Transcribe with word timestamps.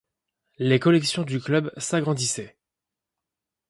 Les 0.57 0.79
collections 0.79 1.21
du 1.21 1.39
club 1.39 1.71
s'agrandissaient. 1.77 2.57